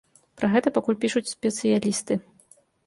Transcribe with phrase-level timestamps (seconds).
[0.39, 2.13] Пра гэта пакуль пішуць спецыялісты.